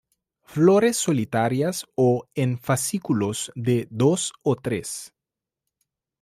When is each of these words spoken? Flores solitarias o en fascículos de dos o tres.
Flores 0.41 0.97
solitarias 0.97 1.85
o 1.93 2.25
en 2.33 2.57
fascículos 2.57 3.51
de 3.53 3.87
dos 3.91 4.33
o 4.41 4.55
tres. 4.55 5.13